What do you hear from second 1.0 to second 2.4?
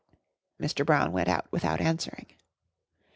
went out without answering.